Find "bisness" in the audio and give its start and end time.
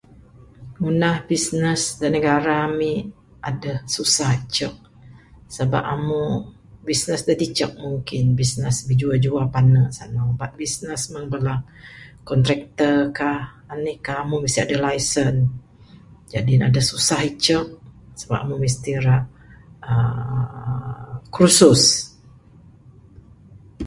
1.29-1.81, 6.87-7.21, 8.39-8.77, 10.61-11.01